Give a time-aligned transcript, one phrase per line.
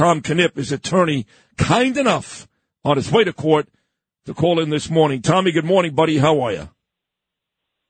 [0.00, 1.26] Tom Kenniff, his attorney,
[1.58, 2.48] kind enough
[2.86, 3.68] on his way to court
[4.24, 5.20] to call in this morning.
[5.20, 6.16] Tommy, good morning, buddy.
[6.16, 6.70] How are you?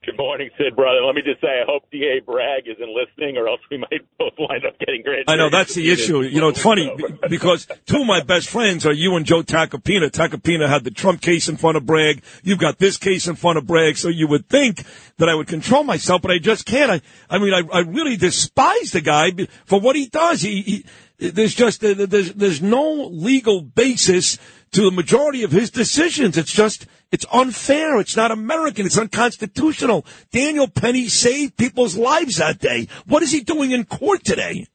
[0.05, 1.05] Good morning, Sid, brother.
[1.05, 4.33] Let me just say, I hope DA Bragg isn't listening, or else we might both
[4.41, 5.27] wind up getting grand.
[5.29, 6.23] I know that's the issue.
[6.23, 6.91] You know, it's funny
[7.29, 10.11] because two of my best friends are you and Joe Tacopina.
[10.11, 12.25] Tacopina had the Trump case in front of Bragg.
[12.43, 13.99] You've got this case in front of Bragg.
[13.99, 14.83] So you would think
[15.19, 16.91] that I would control myself, but I just can't.
[16.91, 19.31] I, I mean, I, I really despise the guy
[19.67, 20.41] for what he does.
[20.41, 20.85] He, he
[21.21, 24.39] there's just there's there's no legal basis
[24.73, 26.39] to the majority of his decisions.
[26.39, 27.99] It's just, it's unfair.
[27.99, 28.87] It's not American.
[28.87, 30.07] It's unconstitutional.
[30.31, 32.89] Daniel Penny saved people's lives that day.
[33.07, 34.67] What is he doing in court today?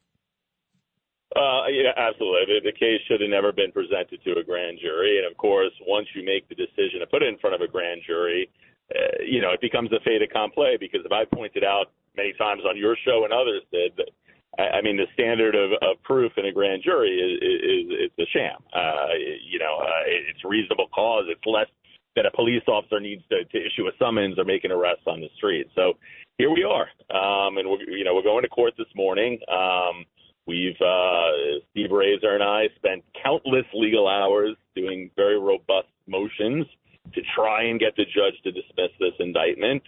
[1.36, 2.60] Uh, yeah, absolutely.
[2.64, 5.18] The case should have never been presented to a grand jury.
[5.18, 7.68] And of course, once you make the decision to put it in front of a
[7.68, 8.50] grand jury,
[8.94, 12.62] uh, you know, it becomes a fait accompli because if I pointed out many times
[12.68, 14.12] on your show and others did that
[14.58, 18.20] I, I mean, the standard of, of proof in a grand jury is, is, it's
[18.20, 18.58] a sham.
[18.74, 21.26] Uh, you know, uh, it's reasonable cause.
[21.28, 21.68] It's less
[22.16, 25.20] that a police officer needs to, to issue a summons or make an arrest on
[25.20, 25.68] the street.
[25.76, 25.94] So
[26.38, 29.40] here we are, um, and we're you know we're going to court this morning.
[29.52, 30.06] Um,
[30.48, 36.66] we've uh, Steve Raiser and I spent countless legal hours doing very robust motions
[37.14, 39.84] to try and get the judge to dismiss this indictment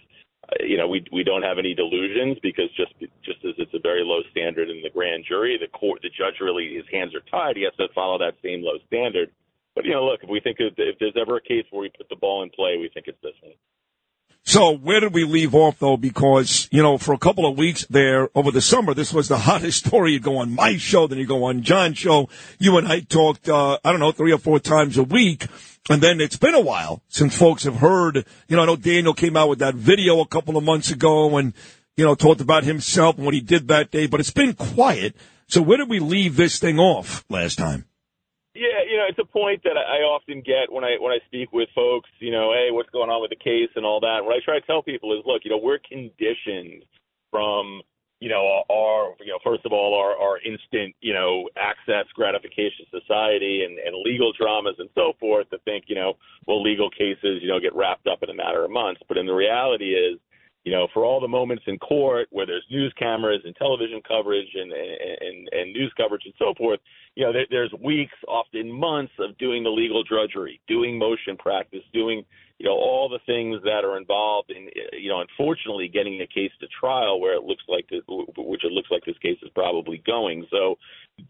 [0.60, 4.02] you know, we we don't have any delusions because just just as it's a very
[4.04, 4.20] low
[5.18, 7.56] grand jury, the court, the judge really his hands are tied.
[7.56, 9.30] He has to follow that same low standard.
[9.74, 12.08] But you know, look, if we think if, there's ever a case where we put
[12.08, 13.54] the ball in play, we think it's this one.
[14.44, 15.96] So where did we leave off though?
[15.96, 19.38] Because, you know, for a couple of weeks there over the summer, this was the
[19.48, 20.12] hottest story.
[20.12, 22.28] You go on my show, then you go on John's show.
[22.58, 25.46] You and I talked, uh, I don't know, three or four times a week.
[25.90, 29.14] And then it's been a while since folks have heard, you know, I know Daniel
[29.14, 31.52] came out with that video a couple of months ago and,
[31.98, 35.16] you know, talked about himself and what he did that day, but it's been quiet.
[35.48, 37.86] So where did we leave this thing off last time?
[38.54, 41.52] Yeah, you know, it's a point that I often get when I when I speak
[41.52, 42.08] with folks.
[42.20, 44.20] You know, hey, what's going on with the case and all that.
[44.22, 46.84] What I try to tell people is, look, you know, we're conditioned
[47.30, 47.82] from
[48.20, 52.84] you know, our, you know, first of all, our, our instant, you know, access gratification
[52.90, 56.14] society and, and legal dramas and so forth to think, you know,
[56.46, 59.00] well, legal cases, you know, get wrapped up in a matter of months.
[59.06, 60.18] But in the reality is,
[60.68, 64.48] you know, for all the moments in court where there's news cameras and television coverage
[64.54, 66.78] and and, and news coverage and so forth,
[67.14, 71.80] you know, there, there's weeks, often months of doing the legal drudgery, doing motion practice,
[71.94, 72.22] doing
[72.58, 76.52] you know all the things that are involved in you know unfortunately getting a case
[76.60, 78.02] to trial where it looks like this,
[78.36, 80.44] which it looks like this case is probably going.
[80.50, 80.76] So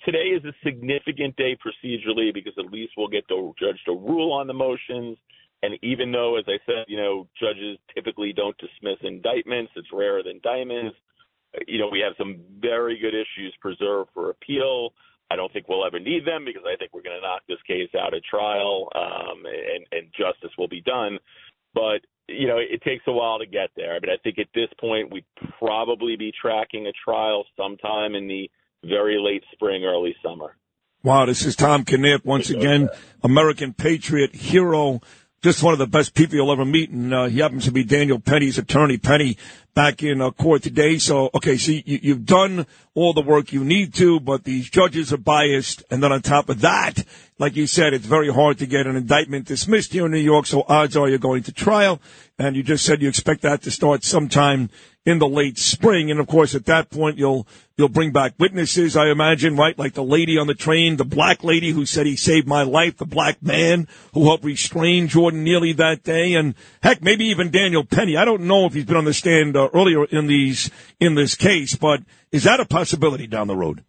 [0.05, 4.33] today is a significant day procedurally because at least we'll get the judge to rule
[4.33, 5.17] on the motions
[5.63, 10.23] and even though as i said you know judges typically don't dismiss indictments it's rarer
[10.23, 10.95] than diamonds
[11.67, 14.91] you know we have some very good issues preserved for appeal
[15.31, 17.59] I don't think we'll ever need them because I think we're going to knock this
[17.67, 21.19] case out at trial, um, and, and justice will be done.
[21.75, 23.95] But you know, it takes a while to get there.
[23.95, 25.25] I mean, I think at this point we'd
[25.59, 28.51] probably be tracking a trial sometime in the
[28.85, 30.57] very late spring, early summer.
[31.03, 32.89] Wow, this is Tom Kenniff once again,
[33.23, 35.01] American patriot hero
[35.43, 37.85] just one of the best people you'll ever meet, and uh, he happens to be
[37.85, 38.99] Daniel Penny's attorney.
[38.99, 39.37] Penny
[39.79, 40.99] back in uh, court today.
[40.99, 45.13] So, okay, so you, you've done all the work you need to, but these judges
[45.13, 47.05] are biased, and then on top of that,
[47.39, 50.47] like you said, it's very hard to get an indictment dismissed here in New York.
[50.47, 52.01] So odds are you're going to trial,
[52.41, 54.71] and you just said you expect that to start sometime
[55.07, 56.11] in the late spring.
[56.11, 57.47] And of course, at that point, you'll
[57.77, 59.79] you'll bring back witnesses, I imagine, right?
[59.79, 62.97] Like the lady on the train, the black lady who said he saved my life,
[62.97, 67.85] the black man who helped restrain Jordan Neely that day, and heck, maybe even Daniel
[67.85, 68.17] Penny.
[68.17, 70.71] I don't know if he's been on the stand uh, earlier in these
[71.01, 72.03] in this case, but
[72.33, 73.85] is that a possibility down the road?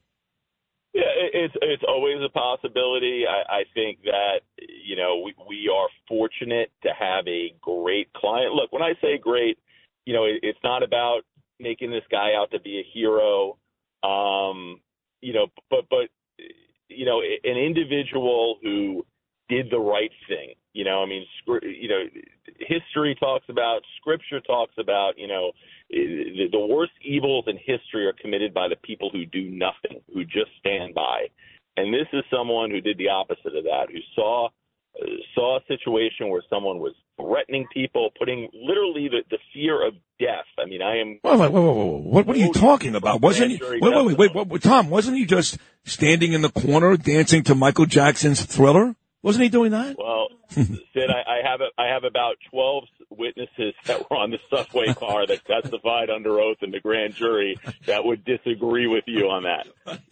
[0.94, 1.03] Yeah,
[1.34, 3.25] it's it's always a possibility.
[3.28, 8.53] I, I think that you know we we are fortunate to have a great client.
[8.53, 9.57] Look, when I say great
[10.09, 11.22] you know, it, it's not about
[11.59, 13.59] making this guy out to be a hero.
[14.01, 14.81] Um,
[15.22, 16.09] you know, but but
[16.88, 19.06] you know, an individual who
[19.50, 20.54] did the right thing.
[20.74, 21.25] You know, I mean,
[21.63, 22.04] you know,
[22.60, 25.51] history talks about, scripture talks about, you know,
[25.90, 30.51] the, worst evils in history are committed by the people who do nothing, who just
[30.60, 31.28] stand by.
[31.75, 34.50] And this is someone who did the opposite of that, who saw
[35.34, 40.45] saw a situation where someone was threatening people, putting literally the, the fear of death.
[40.57, 41.19] I mean, I am.
[41.24, 42.04] Wait, wait, wait, wait, wait.
[42.04, 43.22] What, what are you talking about?
[43.22, 43.62] Wasn't he?
[43.62, 47.56] Wait, wait, wait, wait, wait, Tom, wasn't he just standing in the corner dancing to
[47.56, 48.95] Michael Jackson's Thriller?
[49.21, 49.98] Wasn't he doing that?
[49.98, 54.39] Well, Sid, I, I have a, I have about twelve witnesses that were on the
[54.50, 59.30] subway car that testified under oath in the grand jury that would disagree with you
[59.30, 59.68] on that.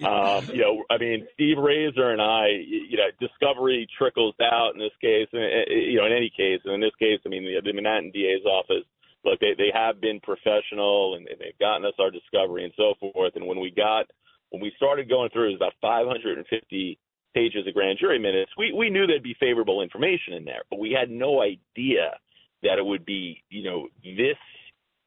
[0.05, 4.79] Um, you know, I mean, Steve Raiser and I, you know, discovery trickles out in
[4.79, 7.61] this case, and you know, in any case, and in this case, I mean, the,
[7.63, 8.83] the Manhattan DA's office.
[9.23, 13.35] Look, they they have been professional and they've gotten us our discovery and so forth.
[13.35, 14.05] And when we got
[14.49, 16.99] when we started going through, it was about 550
[17.37, 20.79] pages of grand jury minutes, we, we knew there'd be favorable information in there, but
[20.79, 22.17] we had no idea
[22.63, 24.37] that it would be, you know, this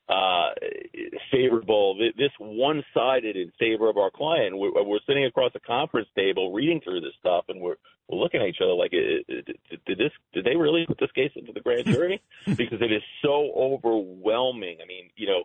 [0.08, 0.50] uh,
[1.30, 4.56] favorable, this one-sided in favor of our client.
[4.56, 7.76] We're, we're, sitting across a conference table reading through this stuff, and we're
[8.08, 9.46] we're looking at each other like, did
[9.86, 10.10] this?
[10.32, 12.20] Did they really put this case into the grand jury?
[12.56, 14.78] because it is so overwhelming.
[14.82, 15.44] I mean, you know,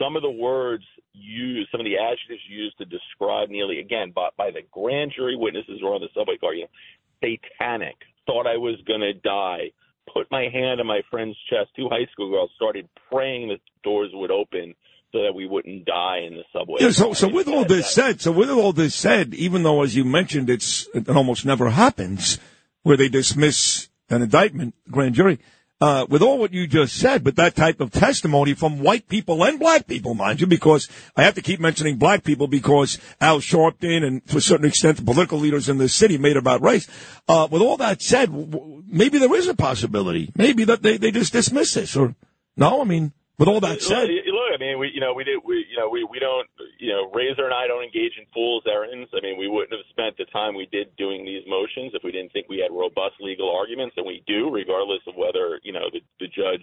[0.00, 1.45] some of the words used, of
[1.86, 5.94] the adjectives used to describe Neely, again, by, by the grand jury witnesses who were
[5.94, 6.68] on the subway car, you know,
[7.22, 7.94] satanic,
[8.26, 9.70] thought I was going to die,
[10.12, 11.70] put my hand on my friend's chest.
[11.76, 14.74] Two high school girls started praying that doors would open
[15.12, 16.78] so that we wouldn't die in the subway.
[16.80, 19.94] Yeah, so, so with all this said, so with all this said, even though, as
[19.94, 22.40] you mentioned, it's it almost never happens
[22.82, 25.38] where they dismiss an indictment, grand jury
[25.80, 29.44] uh, with all what you just said, but that type of testimony from white people
[29.44, 33.40] and black people, mind you, because I have to keep mentioning black people because Al
[33.40, 36.88] Sharpton and to a certain extent the political leaders in the city made about race.
[37.28, 38.30] Uh, with all that said,
[38.86, 40.32] maybe there is a possibility.
[40.34, 42.14] Maybe that they, they just dismiss this or
[42.56, 44.08] no, I mean, with all that said.
[44.46, 46.46] Look, I mean, we, you know, we did, we, you know, we, we don't,
[46.78, 49.10] you know, Raiser and I don't engage in fool's errands.
[49.12, 52.12] I mean, we wouldn't have spent the time we did doing these motions if we
[52.12, 55.90] didn't think we had robust legal arguments, and we do, regardless of whether, you know,
[55.92, 56.62] the, the judge,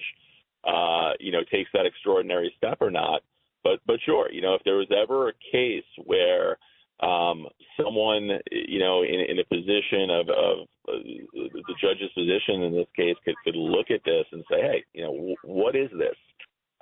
[0.64, 3.22] uh, you know, takes that extraordinary step or not.
[3.64, 6.58] But, but sure, you know, if there was ever a case where,
[7.02, 11.04] um, someone, you know, in, in a position of, of uh,
[11.36, 15.04] the judge's position in this case could, could look at this and say, hey, you
[15.04, 16.16] know, w- what is this?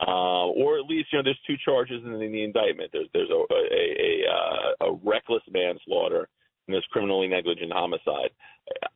[0.07, 2.91] Uh, or at least you know there's two charges in the, in the indictment.
[2.91, 3.63] There's there's a a,
[3.99, 6.27] a, uh, a reckless manslaughter
[6.67, 8.31] and there's criminally negligent homicide.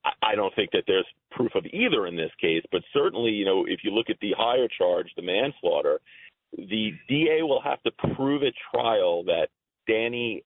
[0.03, 3.45] I, I don't think that there's proof of either in this case, but certainly you
[3.45, 5.99] know if you look at the higher charge, the manslaughter,
[6.57, 9.49] the DA will have to prove at trial that
[9.87, 10.43] Danny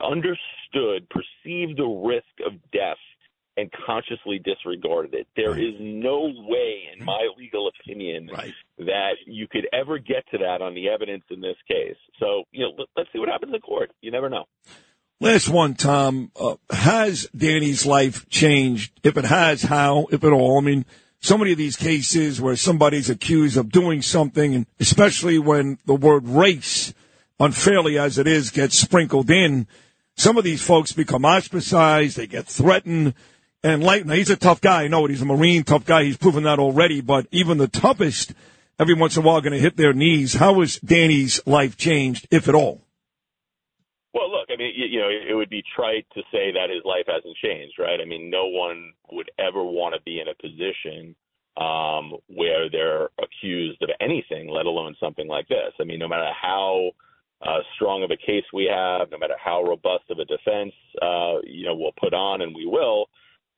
[0.00, 2.98] understood, perceived the risk of death
[3.62, 5.26] and consciously disregarded it.
[5.36, 5.62] There right.
[5.62, 8.52] is no way, in my legal opinion, right.
[8.78, 11.96] that you could ever get to that on the evidence in this case.
[12.18, 13.92] So, you know, let, us see what happens in court.
[14.00, 14.44] You never know.
[15.20, 16.32] Last one, Tom.
[16.38, 18.92] Uh, has Danny's life changed?
[19.04, 20.58] If it has, how, if at all?
[20.58, 20.84] I mean,
[21.20, 25.94] so many of these cases where somebody's accused of doing something, and especially when the
[25.94, 26.92] word race,
[27.38, 29.68] unfairly as it is, gets sprinkled in,
[30.16, 33.14] some of these folks become ostracized, they get threatened,
[33.62, 34.82] and now he's a tough guy.
[34.84, 35.10] I know it.
[35.10, 36.04] He's a Marine, tough guy.
[36.04, 37.00] He's proven that already.
[37.00, 38.34] But even the toughest,
[38.78, 40.34] every once in a while, going to hit their knees.
[40.34, 42.82] How has Danny's life changed, if at all?
[44.12, 46.84] Well, look, I mean, you, you know, it would be trite to say that his
[46.84, 47.98] life hasn't changed, right?
[48.00, 51.14] I mean, no one would ever want to be in a position
[51.56, 55.72] um, where they're accused of anything, let alone something like this.
[55.80, 56.90] I mean, no matter how
[57.40, 61.40] uh, strong of a case we have, no matter how robust of a defense, uh,
[61.44, 63.06] you know, we'll put on, and we will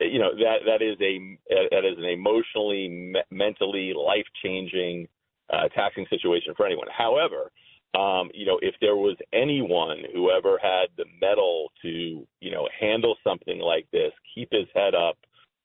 [0.00, 1.38] you know that that is a
[1.70, 5.08] that is an emotionally, me- mentally life changing,
[5.52, 6.88] uh, taxing situation for anyone.
[6.96, 7.50] However,
[7.94, 12.68] um, you know, if there was anyone who ever had the mettle to, you know,
[12.78, 15.16] handle something like this, keep his head up,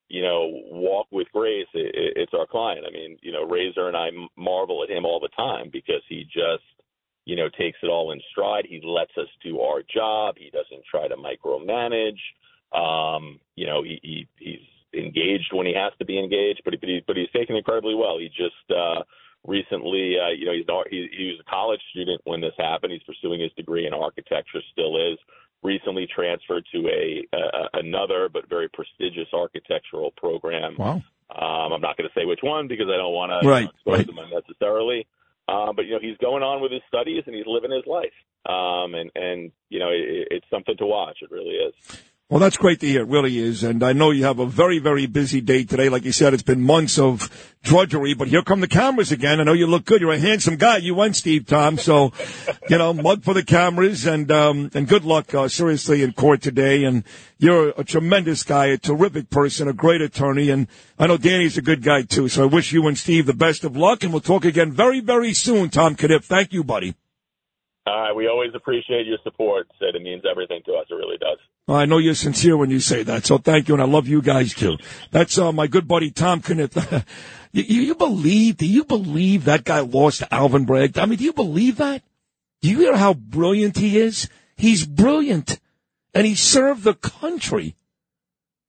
[0.09, 2.85] you know, walk with grace, it, it's our client.
[2.87, 6.23] I mean, you know, Raiser and I marvel at him all the time because he
[6.25, 6.63] just,
[7.25, 8.65] you know, takes it all in stride.
[8.67, 10.35] He lets us do our job.
[10.37, 12.19] He doesn't try to micromanage.
[12.71, 14.59] Um, you know, he, he he's
[14.93, 17.95] engaged when he has to be engaged, but he, but, he, but he's taken incredibly
[17.95, 18.17] well.
[18.19, 19.03] He just uh,
[19.45, 22.93] recently, uh, you know, he's he, he was a college student when this happened.
[22.93, 25.17] He's pursuing his degree in architecture, still is.
[25.61, 30.75] Recently transferred to a uh, another but very prestigious architectural program.
[30.77, 31.03] Wow.
[31.29, 33.97] Um, I'm not going to say which one because I don't want to right, expose
[33.97, 34.07] right.
[34.07, 35.05] them unnecessarily.
[35.49, 38.13] Um, but you know he's going on with his studies and he's living his life.
[38.45, 41.17] Um, and and you know it, it's something to watch.
[41.21, 41.73] It really is.
[42.31, 43.01] Well, that's great to hear.
[43.01, 43.63] It really is.
[43.63, 45.89] And I know you have a very, very busy day today.
[45.89, 47.27] Like you said, it's been months of
[47.63, 49.39] drudgery, but here come the cameras again.
[49.39, 49.99] I know you look good.
[49.99, 50.77] You're a handsome guy.
[50.77, 51.79] You went, Steve Tom.
[51.79, 52.13] So,
[52.69, 56.43] you know, mug for the cameras and, um, and good luck, uh, seriously in court
[56.43, 56.83] today.
[56.83, 57.03] And
[57.39, 60.51] you're a tremendous guy, a terrific person, a great attorney.
[60.51, 60.67] And
[60.99, 62.27] I know Danny's a good guy too.
[62.27, 64.99] So I wish you and Steve the best of luck and we'll talk again very,
[64.99, 66.25] very soon, Tom Kenniff.
[66.25, 66.93] Thank you, buddy.
[67.87, 69.95] Uh, we always appreciate your support, Sid.
[69.95, 70.85] It means everything to us.
[70.91, 71.39] It really does.
[71.73, 74.21] I know you're sincere when you say that, so thank you, and I love you
[74.21, 74.77] guys too.
[75.11, 76.75] That's uh, my good buddy Tom Kenniff.
[77.51, 78.57] you, you believe?
[78.57, 80.97] Do you believe that guy lost to Alvin Bragg?
[80.97, 82.03] I mean, do you believe that?
[82.61, 84.29] Do you hear how brilliant he is?
[84.57, 85.59] He's brilliant,
[86.13, 87.75] and he served the country.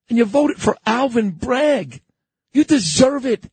[0.08, 2.02] And you voted for Alvin Bragg.
[2.52, 3.50] You deserve it.